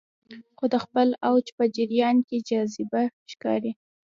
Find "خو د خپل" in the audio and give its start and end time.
0.57-1.07